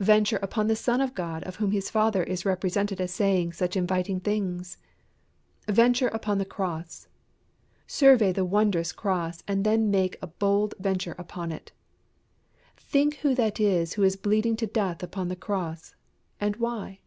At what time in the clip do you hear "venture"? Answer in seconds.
0.00-0.38, 5.68-6.08, 10.78-11.14